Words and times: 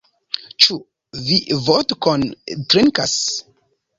Ĉu 0.63 0.77
vi 1.25 1.37
vodkon 1.67 2.25
drinkas? 2.53 3.17